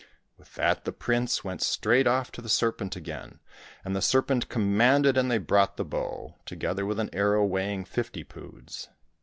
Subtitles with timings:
[0.35, 3.39] With that the prince went straight off to the serpent again,
[3.85, 8.23] and the serpent commanded and they brought the bow, together with an arrow weighing fifty
[8.23, 8.89] poods.